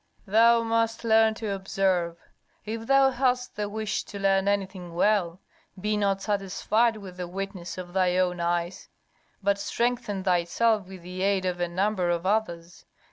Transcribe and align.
"Thou 0.25 0.63
must 0.63 1.03
learn 1.03 1.35
to 1.35 1.51
observe. 1.53 2.17
If 2.65 2.87
thou 2.87 3.11
hast 3.11 3.55
the 3.55 3.69
wish 3.69 4.03
to 4.05 4.17
learn 4.17 4.47
anything 4.47 4.95
well, 4.95 5.39
be 5.79 5.95
not 5.95 6.23
satisfied 6.23 6.97
with 6.97 7.17
the 7.17 7.27
witness 7.27 7.77
of 7.77 7.93
thy 7.93 8.17
own 8.17 8.39
eyes, 8.39 8.89
but 9.43 9.59
strengthen 9.59 10.23
thyself 10.23 10.87
with 10.87 11.03
the 11.03 11.21
aid 11.21 11.45
of 11.45 11.59
a 11.59 11.67
number 11.67 12.09
of 12.09 12.25
others. 12.25 12.83